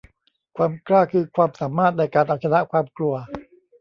[0.57, 3.13] ความกล้าคือความสามารถในการเอาชนะความกลัว